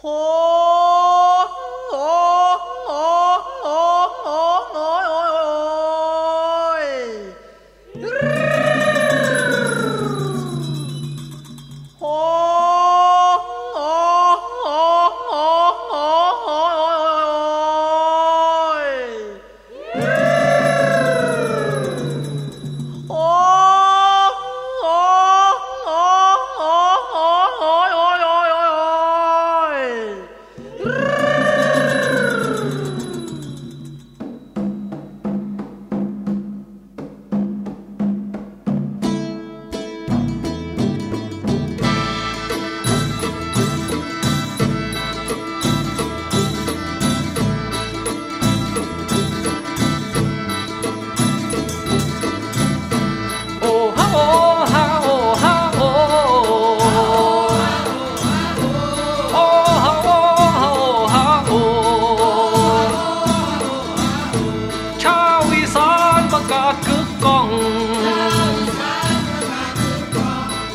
[0.00, 0.57] ほ。
[66.52, 67.48] กาศกึกก้อง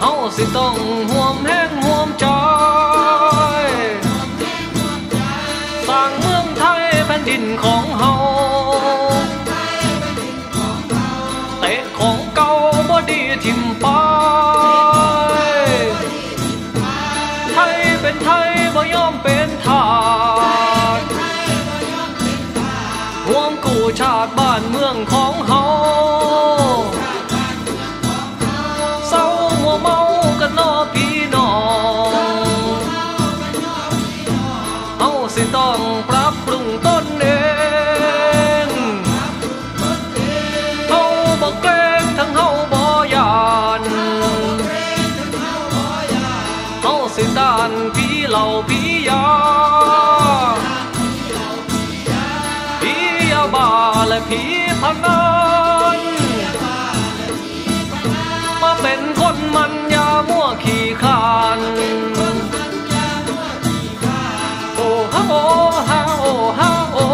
[0.00, 0.76] เฮาสิต้อง
[1.10, 2.93] ห่วมแห้งห่วมใจส
[23.34, 25.64] วงกู้ชาติบ้านเมืองของเฮา
[29.08, 29.26] เศร้า
[29.62, 29.98] มัวเมา
[30.40, 31.50] กันนอพี่น้อ
[32.68, 32.78] ง
[34.98, 37.26] เฮาสิต้องปรับปรุงต้นเอ
[38.66, 38.68] ง
[40.88, 41.02] เฮา
[41.40, 42.82] บ่เกรงทั้งเฮาบ่
[43.14, 43.34] ยา
[43.80, 43.82] น
[46.82, 49.24] เฮาสิต้านผีเหล่าผียา
[49.90, 49.93] ผี
[54.84, 54.96] นัน
[58.62, 61.22] มาเป็นคนมันอยามั่วขี้ขา
[61.58, 61.60] น
[64.76, 65.42] โอ้ฮะโอ้
[65.88, 67.06] ฮะโอ้ฮะโอ้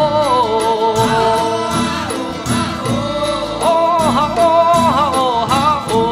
[3.62, 3.74] โอ้
[4.16, 4.48] ฮะโอ้
[4.96, 6.02] ฮะโอ้ฮะโอ้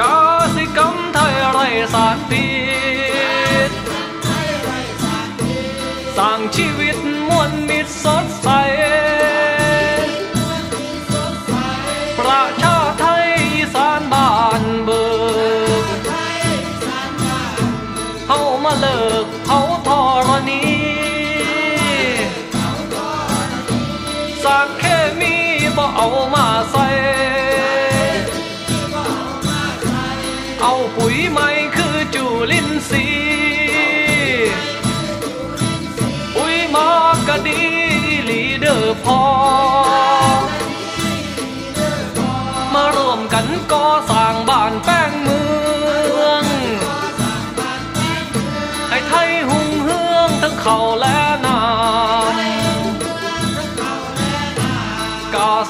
[0.00, 0.18] กา
[0.54, 1.58] สิกรรมไทยไร
[1.92, 2.46] สารพิ
[3.68, 3.70] ษ
[6.16, 6.83] สร้างชีวิตมวลมิตรสด
[8.44, 8.50] ใส
[12.18, 15.04] ประชาไทยอีสานบ้านเบิ
[15.96, 15.98] ก
[18.28, 19.88] เฮามาเลิกเขาท
[20.26, 20.62] รณี
[24.42, 24.84] สารเค
[25.20, 25.34] มี
[25.76, 26.43] บ่เอามา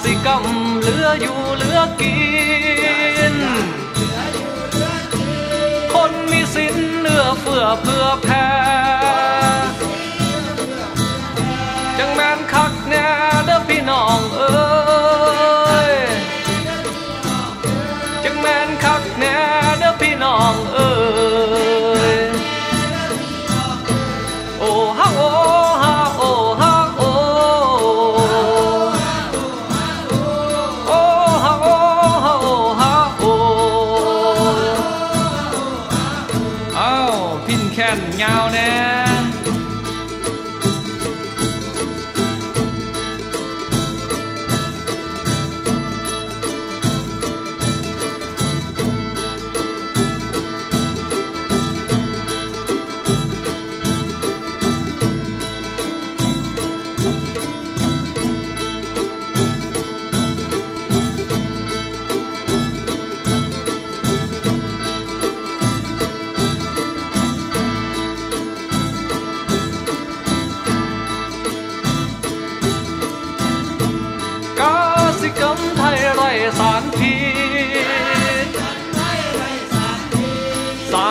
[0.02, 0.44] สิกรรม
[0.80, 2.16] เหลืออยู่เหลือกิ
[3.32, 3.34] น
[5.92, 8.46] คนมีสินเหลือเฟือเพื่อแพ้
[11.98, 13.03] จังแม่นคักแน่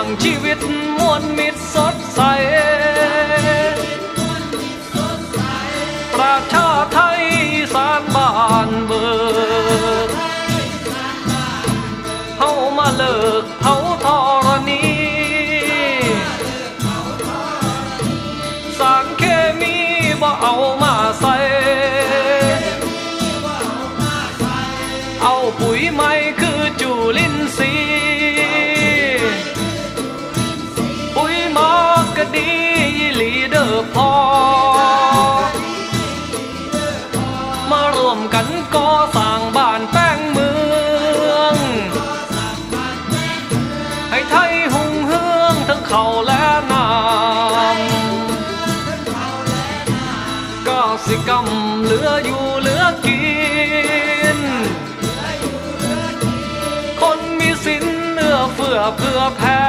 [0.04, 0.60] งชีวิต
[0.98, 2.20] มวลมิตรสดใส
[6.14, 7.22] ประชาไทย
[7.74, 8.32] สานบ้า
[8.68, 9.06] นเบิ
[10.08, 10.10] ก
[12.38, 53.22] เฮามาเลิกเฮาำเหลืออยู่เหลือกิ
[54.38, 54.40] น
[57.02, 59.63] คนมีสินเนื้อเฟื่อเพื่อแพ้